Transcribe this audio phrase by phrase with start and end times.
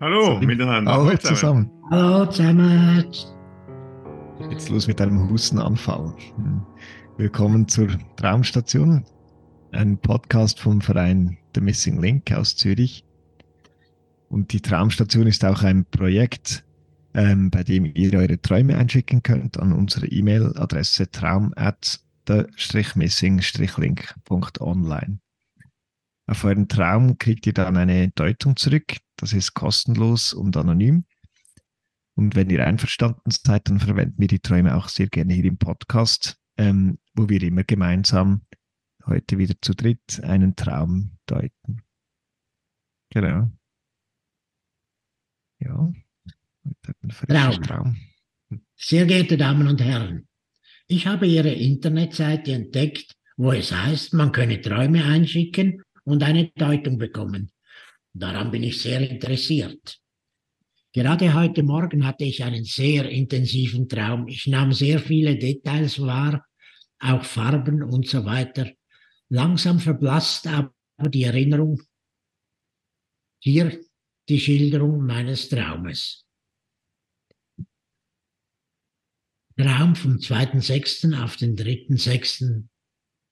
[0.00, 0.92] Hallo miteinander.
[0.92, 1.70] Hallo zusammen.
[1.90, 3.06] Hallo zusammen.
[4.50, 6.14] Jetzt los mit einem Hustenanfall.
[6.36, 6.60] Hm.
[7.16, 9.06] Willkommen zur Traumstation,
[9.72, 13.06] ein Podcast vom Verein The Missing Link aus Zürich.
[14.28, 16.62] Und die Traumstation ist auch ein Projekt,
[17.14, 25.20] ähm, bei dem ihr eure Träume einschicken könnt an unsere E-Mail-Adresse traum at the-missing-link.online.
[26.30, 28.98] Auf euren Traum kriegt ihr dann eine Deutung zurück.
[29.16, 31.04] Das ist kostenlos und anonym.
[32.14, 35.58] Und wenn ihr einverstanden seid, dann verwenden wir die Träume auch sehr gerne hier im
[35.58, 38.42] Podcast ähm, wo wir immer gemeinsam
[39.06, 41.82] heute wieder zu dritt einen Traum deuten.
[43.10, 43.50] Genau.
[45.58, 45.92] Ja.
[47.28, 47.62] Traum.
[47.62, 47.96] Traum.
[48.76, 50.28] Sehr geehrte Damen und Herren,
[50.86, 56.98] ich habe Ihre Internetseite entdeckt, wo es heißt, man könne Träume einschicken und eine Deutung
[56.98, 57.52] bekommen.
[58.12, 59.98] Daran bin ich sehr interessiert.
[60.92, 64.26] Gerade heute Morgen hatte ich einen sehr intensiven Traum.
[64.26, 66.44] Ich nahm sehr viele Details wahr
[67.00, 68.70] auch Farben und so weiter.
[69.28, 70.72] Langsam verblasst aber
[71.08, 71.80] die Erinnerung.
[73.42, 73.80] Hier
[74.28, 76.26] die Schilderung meines Traumes.
[79.56, 81.22] Traum vom 2.6.
[81.22, 81.56] auf den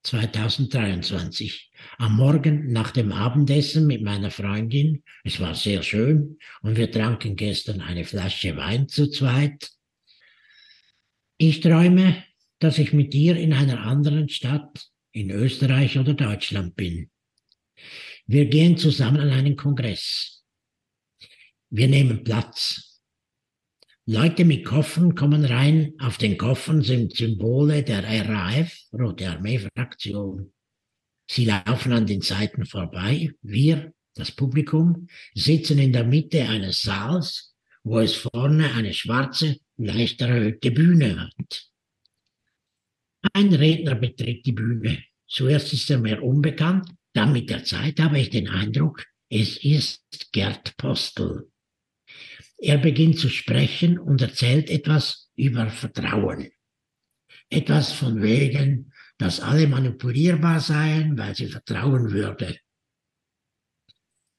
[0.05, 1.67] 3.6.2023.
[1.97, 5.03] Am Morgen nach dem Abendessen mit meiner Freundin.
[5.23, 9.69] Es war sehr schön und wir tranken gestern eine Flasche Wein zu zweit.
[11.37, 12.23] Ich träume,
[12.59, 17.09] dass ich mit dir in einer anderen Stadt, in Österreich oder Deutschland bin.
[18.25, 20.43] Wir gehen zusammen an einen Kongress.
[21.69, 22.88] Wir nehmen Platz.
[24.11, 25.93] Leute mit Koffern kommen rein.
[25.99, 30.51] Auf den Koffern sind Symbole der RAF, Rote Armee-Fraktion.
[31.29, 33.29] Sie laufen an den Seiten vorbei.
[33.43, 37.53] Wir, das Publikum, sitzen in der Mitte eines Saals,
[37.83, 41.69] wo es vorne eine schwarze, leicht erhöhte Bühne hat.
[43.33, 45.03] Ein Redner betritt die Bühne.
[45.27, 50.31] Zuerst ist er mir unbekannt, dann mit der Zeit habe ich den Eindruck, es ist
[50.31, 51.51] Gerd Postel.
[52.61, 56.51] Er beginnt zu sprechen und erzählt etwas über Vertrauen.
[57.49, 62.59] Etwas von wegen, dass alle manipulierbar seien, weil sie vertrauen würde.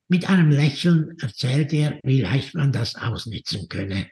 [0.09, 4.11] Mit einem Lächeln erzählt er, wie leicht man das ausnutzen könne.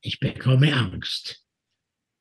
[0.00, 1.44] Ich bekomme Angst.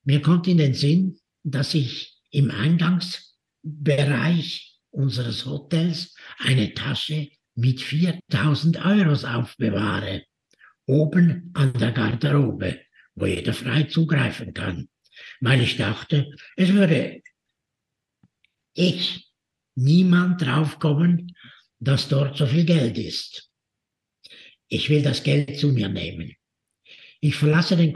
[0.03, 8.86] Mir kommt in den Sinn, dass ich im Eingangsbereich unseres Hotels eine Tasche mit 4000
[8.86, 10.24] Euros aufbewahre,
[10.86, 12.80] oben an der Garderobe,
[13.16, 14.90] wo jeder frei zugreifen kann,
[15.42, 17.22] weil ich dachte, es würde
[18.74, 19.30] ich
[19.75, 21.36] niemand draufkommen,
[21.80, 23.50] dass dort so viel Geld ist.
[24.68, 26.34] Ich will das Geld zu mir nehmen.
[27.19, 27.94] Ich verlasse den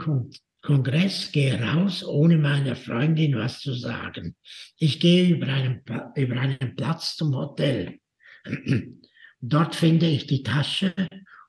[0.60, 4.36] Kongress, gehe raus, ohne meiner Freundin was zu sagen.
[4.78, 5.82] Ich gehe über einen,
[6.16, 7.98] über einen Platz zum Hotel.
[9.46, 10.94] Dort finde ich die Tasche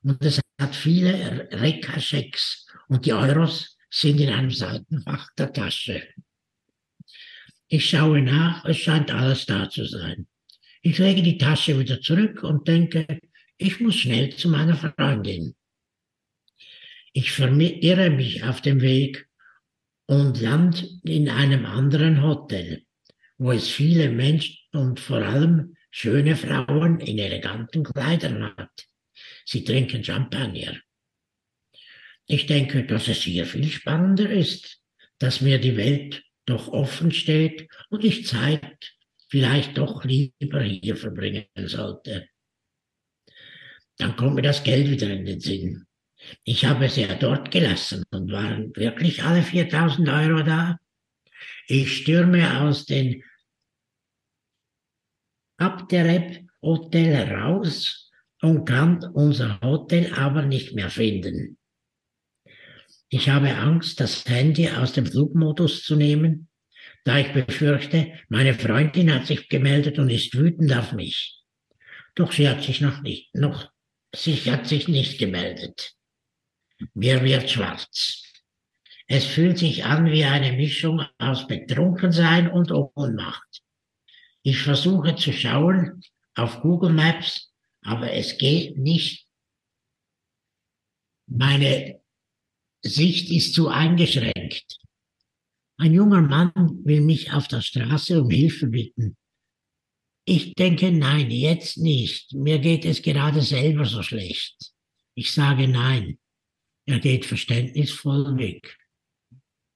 [0.04, 6.04] und es hat viele Rekaschecks und die Euros sind in einem Seitenfach der Tasche.
[7.70, 10.28] Ich schaue nach, es scheint alles da zu sein.
[10.82, 13.08] Ich lege die Tasche wieder zurück und denke,
[13.56, 15.56] ich muss schnell zu meiner Freundin.
[17.14, 19.30] Ich verirre mich auf dem Weg
[20.06, 22.84] und land in einem anderen Hotel,
[23.38, 28.88] wo es viele Menschen und vor allem schöne Frauen in eleganten Kleidern hat.
[29.46, 30.82] Sie trinken Champagner.
[32.28, 34.82] Ich denke, dass es hier viel spannender ist,
[35.20, 38.98] dass mir die Welt doch offen steht und ich Zeit
[39.30, 42.28] vielleicht doch lieber hier verbringen sollte.
[43.98, 45.86] Dann kommt mir das Geld wieder in den Sinn.
[46.44, 50.78] Ich habe sie ja dort gelassen und waren wirklich alle 4000 Euro da.
[51.68, 52.86] Ich stürme aus
[55.60, 58.12] dem Abdereb Hotel raus
[58.42, 61.58] und kann unser Hotel aber nicht mehr finden.
[63.10, 66.50] Ich habe Angst, das Handy aus dem Flugmodus zu nehmen,
[67.04, 71.44] da ich befürchte, meine Freundin hat sich gemeldet und ist wütend auf mich.
[72.16, 73.72] Doch sie hat sich noch nicht, noch,
[74.14, 75.94] sie hat sich nicht gemeldet.
[76.94, 78.24] Mir wird schwarz.
[79.08, 83.65] Es fühlt sich an wie eine Mischung aus Betrunkensein und Ohnmacht.
[84.46, 86.04] Ich versuche zu schauen
[86.36, 87.52] auf Google Maps,
[87.82, 89.28] aber es geht nicht.
[91.28, 92.00] Meine
[92.84, 94.78] Sicht ist zu eingeschränkt.
[95.78, 96.52] Ein junger Mann
[96.86, 99.18] will mich auf der Straße um Hilfe bitten.
[100.26, 102.32] Ich denke, nein, jetzt nicht.
[102.34, 104.74] Mir geht es gerade selber so schlecht.
[105.16, 106.20] Ich sage nein.
[106.86, 108.78] Er geht verständnisvoll weg.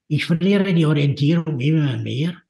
[0.08, 2.44] Ich verliere die Orientierung immer mehr.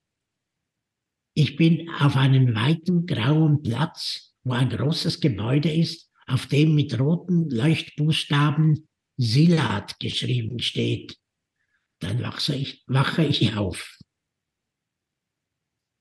[1.39, 6.99] Ich bin auf einem weiten grauen Platz, wo ein großes Gebäude ist, auf dem mit
[6.99, 11.17] roten Leuchtbuchstaben Silat geschrieben steht.
[11.99, 13.97] Dann wache ich, wache ich auf.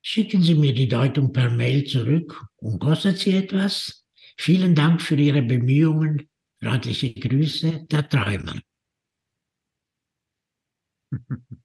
[0.03, 4.05] Schicken Sie mir die Deutung per Mail zurück und kostet sie etwas?
[4.37, 6.29] Vielen Dank für Ihre Bemühungen.
[6.61, 8.61] Freundliche Grüße, der Träumer.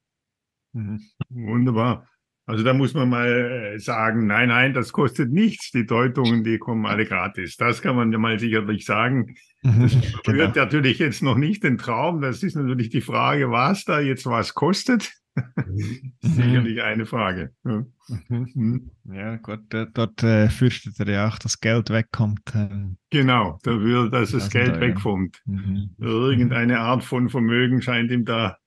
[1.30, 2.13] Wunderbar.
[2.46, 5.72] Also da muss man mal äh, sagen, nein, nein, das kostet nichts.
[5.72, 7.56] Die Deutungen, die kommen alle gratis.
[7.56, 9.36] Das kann man ja mal sicherlich sagen.
[9.64, 10.66] Mhm, das berührt genau.
[10.66, 12.22] natürlich jetzt noch nicht den Traum.
[12.22, 15.14] Das ist natürlich die Frage, was da jetzt was kostet.
[15.36, 16.14] Mhm.
[16.22, 17.54] sicherlich eine Frage.
[17.64, 17.86] Ja,
[18.28, 18.92] mhm.
[19.06, 19.62] ja gut,
[19.94, 22.42] dort äh, fürchtet er ja auch, dass Geld wegkommt.
[22.54, 25.42] Ähm, genau, da will, dass das, das Geld wegkommt.
[25.46, 25.96] Mhm.
[25.98, 28.58] Irgendeine Art von Vermögen scheint ihm da,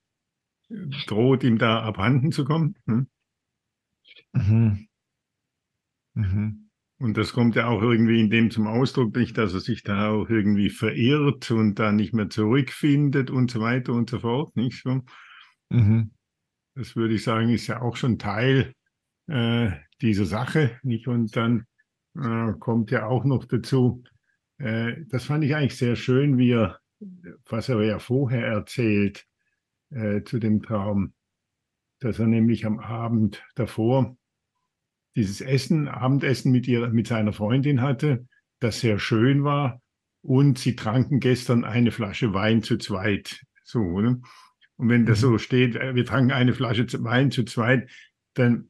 [1.06, 2.74] droht ihm da abhanden zu kommen.
[2.86, 3.06] Hm?
[4.36, 4.88] Mhm.
[6.14, 6.70] Mhm.
[6.98, 10.10] Und das kommt ja auch irgendwie in dem zum Ausdruck, nicht, dass er sich da
[10.10, 14.82] auch irgendwie verirrt und da nicht mehr zurückfindet und so weiter und so fort, nicht
[14.82, 15.02] so.
[15.68, 16.12] Mhm.
[16.74, 18.72] Das würde ich sagen, ist ja auch schon Teil
[19.26, 21.06] äh, dieser Sache, nicht?
[21.06, 21.66] Und dann
[22.18, 24.02] äh, kommt ja auch noch dazu,
[24.58, 26.78] äh, das fand ich eigentlich sehr schön, wie er,
[27.46, 29.26] was er ja vorher erzählt
[29.90, 31.12] äh, zu dem Traum,
[32.00, 34.16] dass er nämlich am Abend davor
[35.16, 38.26] dieses Essen, Abendessen mit, ihr, mit seiner Freundin hatte,
[38.60, 39.80] das sehr schön war.
[40.22, 43.40] Und sie tranken gestern eine Flasche Wein zu zweit.
[43.64, 44.18] So, oder?
[44.76, 45.22] Und wenn das mhm.
[45.22, 47.88] so steht, äh, wir tranken eine Flasche Wein zu zweit,
[48.34, 48.68] dann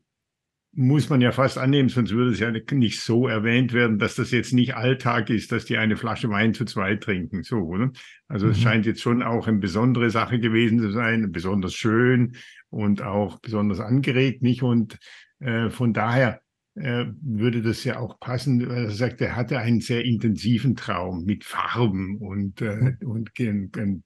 [0.79, 4.31] muss man ja fast annehmen, sonst würde es ja nicht so erwähnt werden, dass das
[4.31, 7.43] jetzt nicht Alltag ist, dass die eine Flasche Wein zu zweit trinken.
[7.43, 7.91] So, oder?
[8.29, 8.53] Also mhm.
[8.53, 12.37] es scheint jetzt schon auch eine besondere Sache gewesen zu sein, besonders schön
[12.69, 14.63] und auch besonders angeregt, nicht?
[14.63, 14.99] Und
[15.41, 16.41] äh, von daher
[16.75, 18.61] äh, würde das ja auch passen.
[18.69, 23.09] Er sagt, er hatte einen sehr intensiven Traum mit Farben und, äh, mhm.
[23.09, 23.31] und,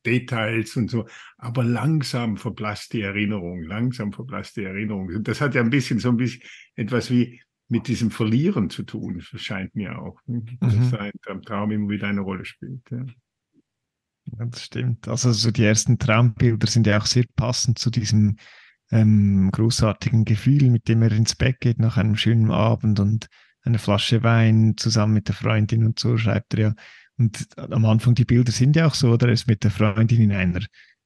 [0.06, 1.06] Details und so.
[1.36, 5.08] Aber langsam verblasst die Erinnerung, langsam verblasst die Erinnerung.
[5.08, 6.42] Und das hat ja ein bisschen so ein bisschen
[6.76, 10.20] etwas wie mit diesem Verlieren zu tun, scheint mir auch.
[10.26, 10.44] Ne?
[10.60, 10.94] Dass mhm.
[10.94, 12.82] ein Traum immer wieder eine Rolle spielt.
[12.90, 13.04] Ja.
[14.38, 15.08] Ja, das stimmt.
[15.08, 18.36] Also so die ersten Traumbilder sind ja auch sehr passend zu diesem
[18.90, 23.28] ähm, großartigen Gefühl, mit dem er ins Bett geht nach einem schönen Abend und
[23.62, 26.74] eine Flasche Wein zusammen mit der Freundin und so, schreibt er ja.
[27.18, 30.22] Und am Anfang, die Bilder sind ja auch so, oder er ist mit der Freundin
[30.22, 30.60] in einer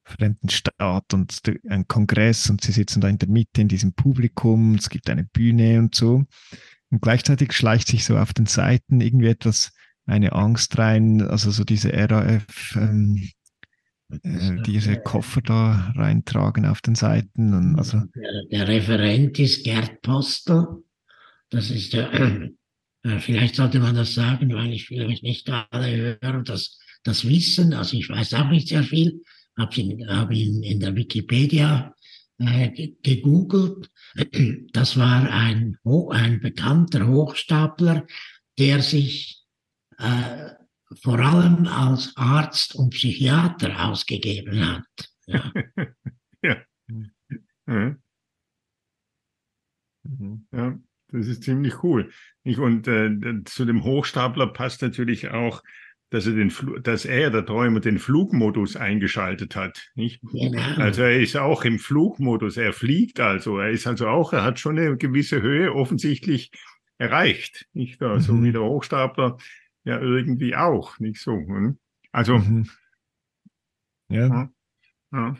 [0.05, 4.75] fremden Stadt und ein Kongress und sie sitzen da in der Mitte in diesem Publikum,
[4.75, 6.25] es gibt eine Bühne und so.
[6.91, 9.73] Und gleichzeitig schleicht sich so auf den Seiten irgendwie etwas,
[10.07, 13.31] eine Angst rein, also so diese RAF, ähm,
[14.23, 17.55] äh, diese Koffer da reintragen auf den Seiten.
[17.55, 20.67] Und also der, der Referent ist Gerd Postel.
[21.51, 26.43] Das ist der, äh, vielleicht sollte man das sagen, weil ich vielleicht nicht alle Hörer
[26.43, 27.75] das, das wissen.
[27.75, 29.23] Also ich weiß auch nicht sehr viel,
[29.57, 31.95] habe ihn, hab ihn in der Wikipedia
[32.39, 33.91] äh, gegoogelt.
[34.73, 35.79] Das war ein,
[36.11, 38.07] ein bekannter Hochstapler,
[38.59, 39.45] der sich
[39.99, 40.51] äh,
[41.03, 45.11] vor allem als Arzt und Psychiater ausgegeben hat.
[45.27, 45.53] Ja.
[46.43, 46.57] ja.
[47.67, 47.97] ja.
[50.53, 50.79] ja.
[51.09, 52.11] das ist ziemlich cool.
[52.45, 55.63] Und äh, zu dem Hochstapler passt natürlich auch,
[56.11, 59.91] dass er, den dass er, der Träumer, den Flugmodus eingeschaltet hat.
[59.97, 60.21] Nicht?
[60.23, 60.61] Genau.
[60.77, 64.61] Also er ist auch im Flugmodus, er fliegt also, er ist also auch, er hat
[64.61, 66.53] schon eine gewisse Höhe offensichtlich
[66.99, 67.67] erreicht.
[67.73, 67.99] Nicht?
[67.99, 68.45] So also mhm.
[68.45, 69.39] wie der Hochstapler
[69.85, 71.33] ja irgendwie auch, nicht so.
[71.33, 71.79] Hm?
[72.13, 72.39] Also.
[72.39, 72.69] Mhm.
[74.09, 74.27] Ja.
[74.29, 74.51] ja.
[75.13, 75.37] ja.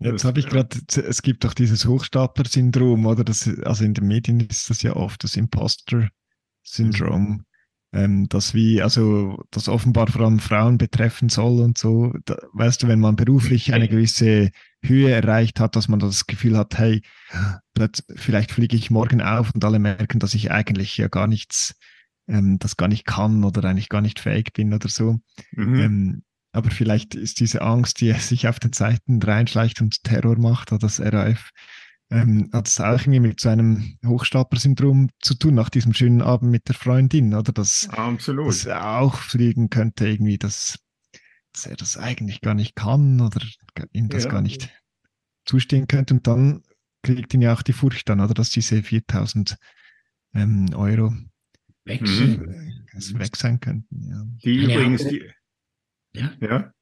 [0.00, 3.22] Jetzt habe ich gerade, es gibt auch dieses Hochstapler-Syndrom, oder?
[3.22, 7.44] Das, also in den Medien ist das ja oft das Imposter-Syndrom, mhm.
[7.92, 12.12] ähm, das wie, also das offenbar vor allem Frauen betreffen soll und so.
[12.24, 14.50] Da, weißt du, wenn man beruflich eine gewisse
[14.82, 17.02] Höhe erreicht hat, dass man das Gefühl hat, hey,
[18.16, 21.76] vielleicht fliege ich morgen auf und alle merken, dass ich eigentlich ja gar nichts
[22.28, 25.20] ähm, das gar nicht kann oder eigentlich gar nicht fähig bin oder so.
[25.52, 25.74] Mhm.
[25.80, 30.70] Ähm, aber vielleicht ist diese Angst, die sich auf den Seiten reinschleicht und Terror macht,
[30.72, 31.50] oder das RAF,
[32.10, 36.50] ähm, hat es auch irgendwie mit so einem Hochstapler-Syndrom zu tun, nach diesem schönen Abend
[36.50, 37.52] mit der Freundin, oder?
[37.52, 38.48] Dass, Absolut.
[38.48, 40.78] dass er auch fliegen könnte, irgendwie, dass,
[41.54, 43.40] dass er das eigentlich gar nicht kann oder
[43.92, 44.30] ihm das ja.
[44.30, 44.68] gar nicht
[45.46, 46.14] zustehen könnte.
[46.14, 46.62] Und dann
[47.02, 48.34] kriegt ihn ja auch die Furcht dann, oder?
[48.34, 49.56] Dass diese 4000
[50.34, 51.14] ähm, Euro
[51.84, 53.18] weg, mhm.
[53.18, 54.02] weg sein könnten.
[54.08, 54.26] Ja.
[54.44, 55.18] Die eine übrigens, andere,
[56.14, 56.32] die, ja.
[56.40, 56.72] ja.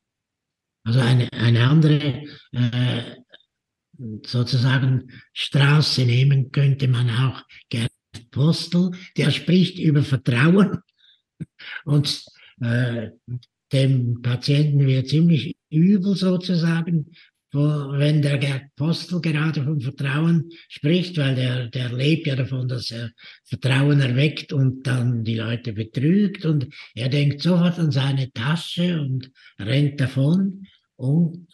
[0.85, 3.17] Also eine, eine andere äh,
[4.27, 7.91] sozusagen Straße nehmen, könnte man auch Gerd
[8.31, 10.79] Postel, der spricht über Vertrauen
[11.85, 12.25] und
[12.61, 13.11] äh,
[13.73, 17.13] dem Patienten wird ziemlich übel sozusagen,
[17.53, 22.91] wenn der Gerd Postel gerade vom Vertrauen spricht, weil der, der lebt ja davon, dass
[22.91, 23.11] er
[23.45, 29.31] Vertrauen erweckt und dann die Leute betrügt und er denkt sofort an seine Tasche und
[29.59, 30.67] rennt davon
[30.97, 31.49] und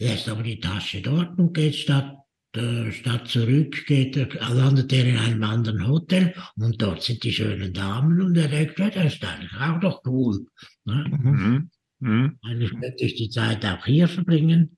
[0.00, 2.16] lässt aber die Tasche dort und geht statt,
[2.56, 7.32] äh, statt zurück, geht er, landet er in einem anderen Hotel und dort sind die
[7.32, 10.46] schönen Damen und er denkt, ja, das ist eigentlich auch doch cool.
[10.84, 11.06] Ne?
[11.22, 11.70] Mhm.
[12.00, 12.38] Mhm.
[12.42, 14.76] Eigentlich könnte ich die Zeit auch hier verbringen.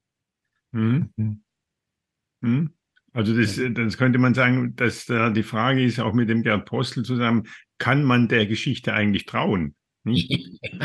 [0.73, 1.43] Mhm.
[2.41, 2.71] Mhm.
[3.13, 6.65] Also das, das könnte man sagen, dass da die Frage ist, auch mit dem Gerd
[6.65, 7.45] Postel zusammen,
[7.79, 9.75] kann man der Geschichte eigentlich trauen?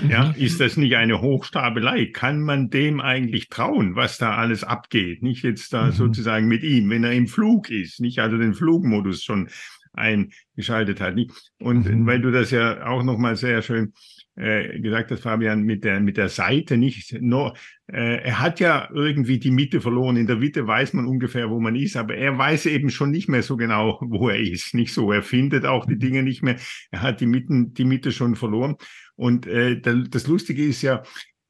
[0.09, 2.07] Ja, ist das nicht eine Hochstapelei?
[2.07, 5.23] Kann man dem eigentlich trauen, was da alles abgeht?
[5.23, 5.91] Nicht jetzt da mhm.
[5.91, 9.49] sozusagen mit ihm, wenn er im Flug ist, nicht also den Flugmodus schon
[9.93, 11.15] eingeschaltet hat.
[11.15, 11.31] Nicht?
[11.59, 12.05] Und mhm.
[12.05, 13.93] weil du das ja auch nochmal sehr schön
[14.37, 17.55] äh, gesagt hast, Fabian, mit der, mit der Seite nicht nur,
[17.87, 20.15] äh, er hat ja irgendwie die Mitte verloren.
[20.15, 23.29] In der Mitte weiß man ungefähr, wo man ist, aber er weiß eben schon nicht
[23.29, 24.73] mehr so genau, wo er ist.
[24.73, 25.11] Nicht so.
[25.11, 26.57] Er findet auch die Dinge nicht mehr.
[26.91, 28.75] Er hat die Mitten, die Mitte schon verloren.
[29.15, 31.03] Und äh, das Lustige ist ja,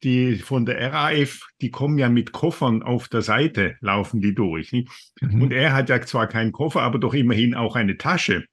[0.04, 4.72] die von der RAF, die kommen ja mit Koffern auf der Seite, laufen die durch.
[5.22, 5.42] Mhm.
[5.42, 8.46] Und er hat ja zwar keinen Koffer, aber doch immerhin auch eine Tasche.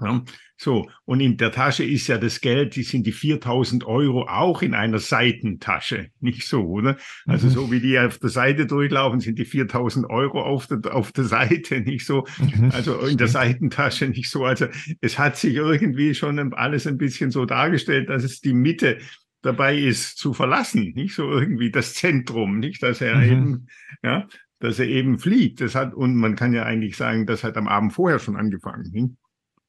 [0.00, 0.24] Ja,
[0.56, 4.62] so, und in der Tasche ist ja das Geld, die sind die 4000 Euro auch
[4.62, 6.96] in einer Seitentasche, nicht so, oder?
[7.26, 7.50] Also mhm.
[7.50, 11.24] so wie die auf der Seite durchlaufen, sind die 4000 Euro auf der, auf der
[11.24, 12.70] Seite, nicht so, mhm.
[12.72, 14.44] also in der Seitentasche nicht so.
[14.44, 14.66] Also
[15.00, 18.98] es hat sich irgendwie schon alles ein bisschen so dargestellt, dass es die Mitte
[19.42, 23.22] dabei ist zu verlassen, nicht so irgendwie das Zentrum, nicht, dass er mhm.
[23.22, 23.66] eben,
[24.02, 24.26] ja,
[24.60, 25.60] dass er eben fliegt.
[25.60, 28.90] Das hat, und man kann ja eigentlich sagen, das hat am Abend vorher schon angefangen.
[28.90, 29.14] Nicht?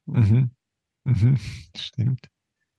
[0.05, 0.51] Mhm.
[1.03, 1.37] Mhm.
[1.75, 2.29] Stimmt.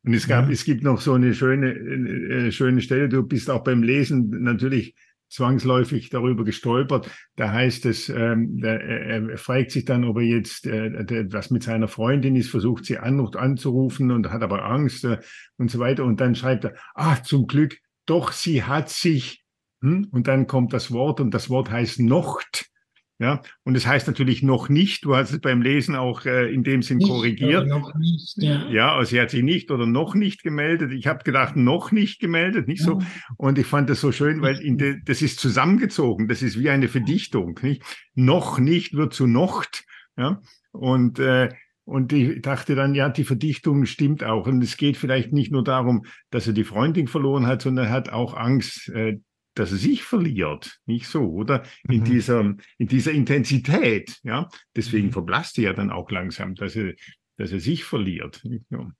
[0.04, 0.52] Und es gab, ja.
[0.52, 3.08] es gibt noch so eine schöne, äh, schöne Stelle.
[3.08, 4.94] Du bist auch beim Lesen natürlich
[5.28, 7.10] zwangsläufig darüber gestolpert.
[7.34, 11.64] Da heißt es, ähm, der, er fragt sich dann, ob er jetzt äh, was mit
[11.64, 15.18] seiner Freundin ist, versucht sie an, anzurufen und hat aber Angst äh,
[15.56, 16.04] und so weiter.
[16.04, 19.44] Und dann schreibt er, ach, zum Glück, doch, sie hat sich,
[19.82, 20.08] hm?
[20.12, 22.70] und dann kommt das Wort und das Wort heißt Nocht.
[23.18, 26.52] Ja, und es das heißt natürlich noch nicht, du hast es beim Lesen auch äh,
[26.52, 27.66] in dem Sinn nicht korrigiert.
[27.66, 28.68] Noch nicht, ja.
[28.68, 30.92] ja, also sie hat sich nicht oder noch nicht gemeldet.
[30.92, 32.86] Ich habe gedacht, noch nicht gemeldet, nicht ja.
[32.86, 32.98] so.
[33.38, 36.68] Und ich fand das so schön, weil in de, das ist zusammengezogen, das ist wie
[36.68, 37.58] eine Verdichtung.
[37.62, 37.82] Nicht?
[38.14, 39.84] Noch nicht wird zu Nocht.
[40.18, 40.42] Ja,
[40.72, 41.48] und äh,
[41.86, 44.48] und ich dachte dann, ja, die Verdichtung stimmt auch.
[44.48, 47.92] Und es geht vielleicht nicht nur darum, dass er die Freundin verloren hat, sondern er
[47.92, 49.20] hat auch Angst, äh,
[49.56, 51.64] dass er sich verliert, nicht so, oder?
[51.88, 52.04] In mhm.
[52.04, 54.48] dieser, in dieser Intensität, ja.
[54.76, 55.12] Deswegen mhm.
[55.12, 56.94] verblasst er ja dann auch langsam, dass er,
[57.38, 58.42] dass er sich verliert.
[58.70, 58.92] Ja.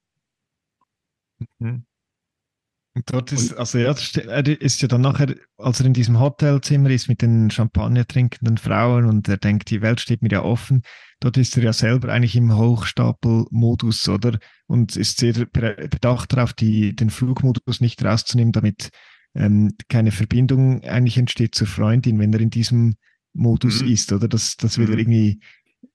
[1.58, 1.86] Mhm.
[2.94, 6.18] Und dort ist, und, also ja, er ist ja dann nachher, als er in diesem
[6.18, 10.42] Hotelzimmer ist mit den Champagner trinkenden Frauen und er denkt, die Welt steht mir ja
[10.42, 10.80] offen,
[11.20, 14.38] dort ist er ja selber eigentlich im Hochstapelmodus, oder?
[14.66, 18.88] Und ist sehr bedacht darauf, die, den Flugmodus nicht rauszunehmen, damit
[19.36, 22.96] ähm, keine Verbindung eigentlich entsteht zur Freundin, wenn er in diesem
[23.34, 23.88] Modus mhm.
[23.88, 24.28] ist, oder?
[24.28, 24.92] Das, das will mhm.
[24.92, 25.40] er irgendwie,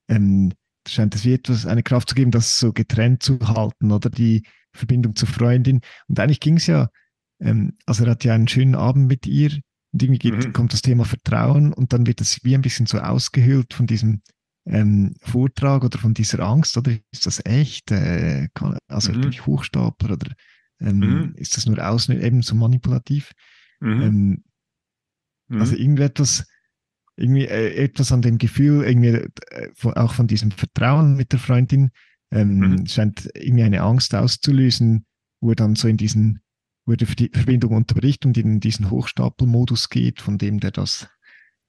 [0.07, 0.53] ähm,
[0.87, 4.09] scheint es wie etwas, eine Kraft zu geben, das so getrennt zu halten, oder?
[4.09, 4.43] Die
[4.73, 5.81] Verbindung zur Freundin.
[6.07, 6.89] Und eigentlich ging es ja,
[7.39, 9.51] ähm, also er hat ja einen schönen Abend mit ihr
[9.91, 10.53] und irgendwie geht, mhm.
[10.53, 14.21] kommt das Thema Vertrauen und dann wird das wie ein bisschen so ausgehöhlt von diesem
[14.65, 17.91] ähm, Vortrag oder von dieser Angst, oder ist das echt?
[17.91, 19.21] Äh, kann, also mhm.
[19.21, 20.31] bin ich Hochstapler oder
[20.81, 21.33] ähm, mhm.
[21.35, 23.31] Ist das nur außen eben so manipulativ?
[23.79, 24.01] Mhm.
[24.01, 24.43] Ähm,
[25.47, 25.61] mhm.
[25.61, 26.47] Also irgendetwas,
[27.15, 31.39] irgendwie äh, etwas an dem Gefühl, irgendwie äh, von, auch von diesem Vertrauen mit der
[31.39, 31.91] Freundin,
[32.31, 32.87] ähm, mhm.
[32.87, 35.05] scheint irgendwie eine Angst auszulösen,
[35.39, 36.41] wo er dann so in diesen,
[36.85, 41.09] wo er die Verbindung unterbricht und in diesen Hochstapelmodus geht, von dem der das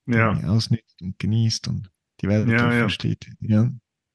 [0.06, 0.32] ja.
[0.44, 1.90] ausnützt und genießt und
[2.20, 3.26] die Welt ja, versteht.
[3.40, 3.70] Ja.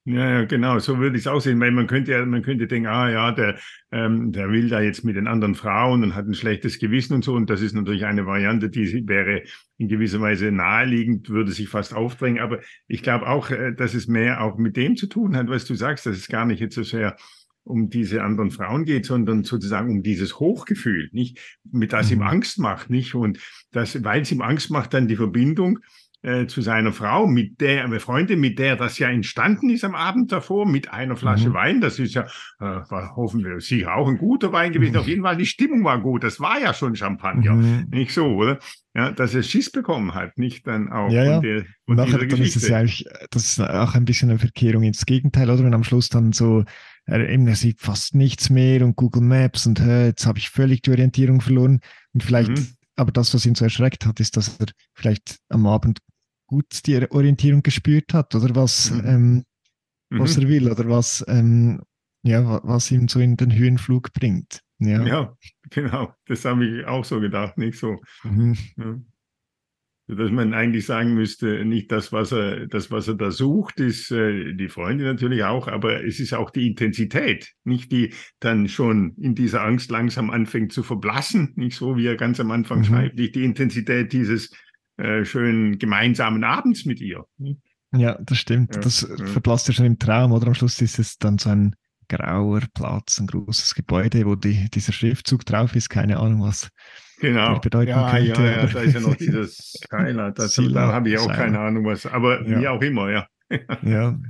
[0.09, 2.65] Ja, ja, genau, so würde ich es auch sehen, weil man könnte ja, man könnte
[2.65, 3.59] denken, ah ja, der,
[3.91, 7.25] ähm, der will da jetzt mit den anderen Frauen und hat ein schlechtes Gewissen und
[7.25, 7.33] so.
[7.33, 9.43] Und das ist natürlich eine Variante, die wäre
[9.77, 12.41] in gewisser Weise naheliegend, würde sich fast aufdrängen.
[12.41, 15.65] Aber ich glaube auch, äh, dass es mehr auch mit dem zu tun hat, was
[15.65, 17.17] du sagst, dass es gar nicht jetzt so sehr
[17.65, 21.59] um diese anderen Frauen geht, sondern sozusagen um dieses Hochgefühl, nicht?
[21.69, 22.27] Mit das ihm mhm.
[22.27, 23.13] Angst macht, nicht?
[23.13, 23.39] Und
[23.73, 25.79] das, weil es ihm Angst macht, dann die Verbindung
[26.23, 29.95] äh, zu seiner Frau, mit der äh, Freundin, mit der das ja entstanden ist am
[29.95, 31.53] Abend davor, mit einer Flasche mhm.
[31.53, 31.81] Wein.
[31.81, 32.23] Das ist ja,
[32.59, 34.93] äh, war hoffen wir, sicher auch ein guter Wein gewesen.
[34.93, 34.99] Mhm.
[34.99, 36.23] Auf jeden Fall, die Stimmung war gut.
[36.23, 37.53] Das war ja schon Champagner.
[37.53, 37.87] Mhm.
[37.91, 38.59] Nicht so, oder?
[38.95, 41.39] Ja, dass er Schiss bekommen hat, nicht dann auch ja, ja.
[41.39, 44.81] Der, von nachher, dann ist es ja eigentlich, das ist auch ein bisschen eine Verkehrung
[44.81, 45.63] ins Gegenteil, oder?
[45.63, 46.63] Wenn am Schluss dann so,
[47.05, 50.49] er, eben, er sieht fast nichts mehr und Google Maps und hä, jetzt habe ich
[50.49, 51.79] völlig die Orientierung verloren.
[52.13, 55.65] Und vielleicht mhm aber das, was ihn so erschreckt hat, ist, dass er vielleicht am
[55.67, 55.99] Abend
[56.47, 59.05] gut die Orientierung gespürt hat oder was, mhm.
[59.05, 59.43] ähm,
[60.09, 60.43] was mhm.
[60.43, 61.81] er will oder was, ähm,
[62.23, 64.61] ja, was ihm so in den Höhenflug bringt.
[64.79, 65.37] Ja, ja
[65.69, 66.13] genau.
[66.25, 67.97] Das habe ich auch so gedacht, nicht so.
[68.23, 68.57] Mhm.
[70.09, 74.09] Dass man eigentlich sagen müsste, nicht das, was er, das, was er da sucht, ist
[74.11, 79.15] äh, die Freunde natürlich auch, aber es ist auch die Intensität, nicht die dann schon
[79.17, 82.83] in dieser Angst langsam anfängt zu verblassen, nicht so, wie er ganz am Anfang mhm.
[82.85, 84.53] schreibt, nicht die Intensität dieses
[84.95, 87.25] äh, schönen gemeinsamen Abends mit ihr.
[87.91, 88.75] Ja, das stimmt.
[88.75, 89.25] Ja, das ja.
[89.25, 91.75] verblasst ja schon im Traum, oder am Schluss ist es dann so ein
[92.07, 96.69] grauer Platz, ein großes Gebäude, wo die, dieser Schriftzug drauf ist, keine Ahnung was
[97.19, 97.59] genau.
[97.59, 98.41] bedeuten ja, könnte.
[98.41, 101.37] Ja, ja, da ist ja noch dieses Skylar, das, da habe ich auch Skylar.
[101.37, 102.59] keine Ahnung was, aber ja.
[102.59, 103.27] wie auch immer, ja.
[103.83, 104.19] ja.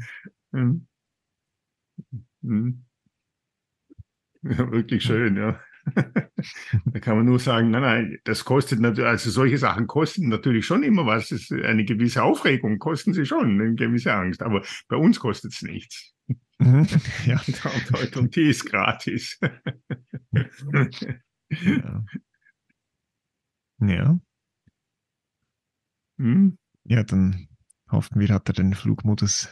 [0.53, 0.87] Hm.
[2.41, 2.85] Hm.
[4.43, 4.71] ja.
[4.71, 5.59] Wirklich schön, ja.
[6.85, 10.65] da kann man nur sagen, nein, nein, das kostet natürlich, also solche Sachen kosten natürlich
[10.65, 11.31] schon immer was.
[11.31, 15.61] Ist eine gewisse Aufregung kosten sie schon, eine gewisse Angst, aber bei uns kostet es
[15.61, 16.13] nichts.
[16.59, 16.87] Mhm.
[17.25, 17.41] ja.
[18.15, 19.39] Und die ist gratis.
[21.49, 22.05] ja.
[23.79, 24.19] Ja.
[26.17, 26.57] Hm.
[26.83, 27.47] Ja, dann
[27.91, 29.49] hoffen wir, hat er den Flugmodus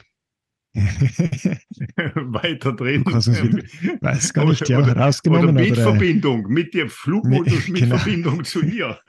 [0.75, 3.05] weiter drin.
[3.05, 5.49] weiß gar nicht, ja, oder, rausgenommen.
[5.49, 7.97] Oder mit oder, Verbindung, mit dem Flugmodus, mit genau.
[7.97, 8.99] Verbindung zu ihr.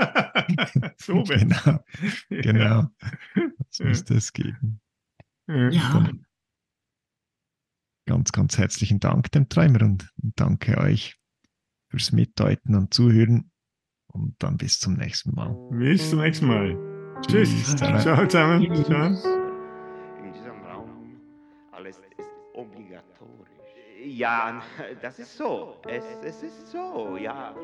[0.98, 1.85] so genau,
[2.29, 2.88] genau.
[3.59, 4.81] Das müsste es geben.
[5.48, 6.12] Ja.
[8.07, 11.16] Ganz, ganz herzlichen Dank dem Träumer und danke euch
[11.90, 13.50] fürs Mitdeuten und Zuhören.
[14.16, 15.55] Und dann bis zum nächsten Mal.
[15.70, 16.74] Bis zum nächsten Mal.
[17.20, 17.50] Tschüss.
[17.50, 17.76] Tschüss.
[17.76, 18.62] Ciao zusammen.
[18.85, 19.07] Ciao.
[20.24, 21.20] In diesem Raum
[21.72, 23.50] alles ist obligatorisch.
[24.02, 24.62] Ja,
[25.02, 25.76] das ist so.
[25.87, 27.55] Es, es ist so, ja.